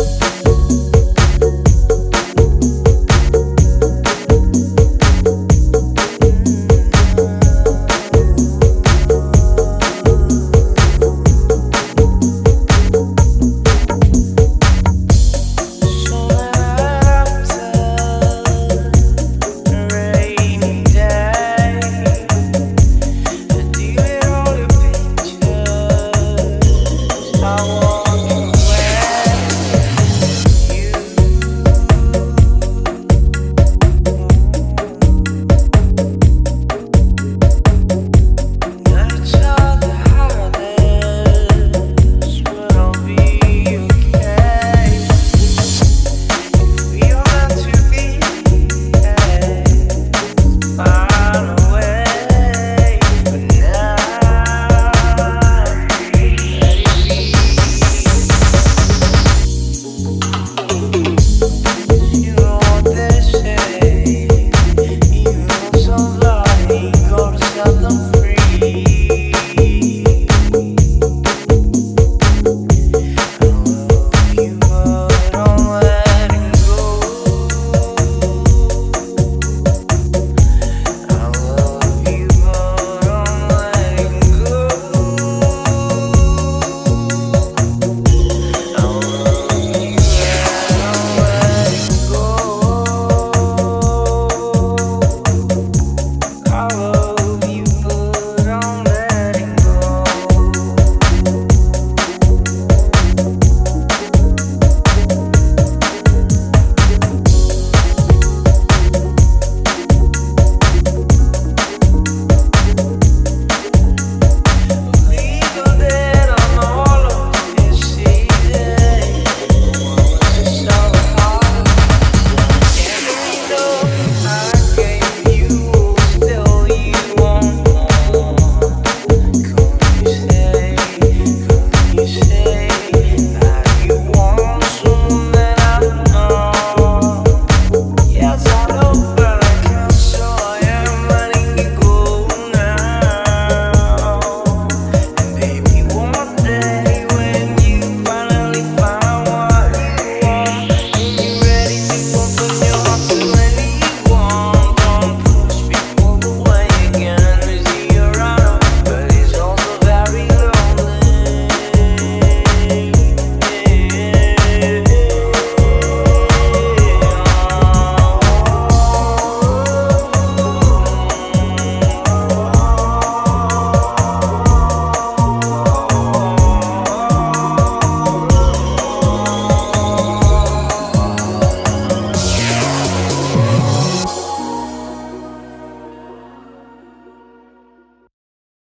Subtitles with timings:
[0.00, 0.39] Música